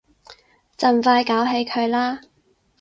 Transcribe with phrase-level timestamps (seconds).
[0.79, 2.21] 盡快搞起佢啦